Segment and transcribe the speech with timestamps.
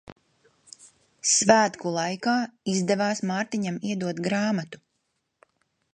[1.31, 2.35] Svētku laikā
[2.75, 4.83] izdevās Mārtiņam iedot grāmatu.